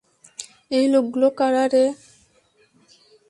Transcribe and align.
এই 0.71 0.85
লোকগুলো 0.93 1.27
কারা 1.39 1.63
রে? 1.73 1.85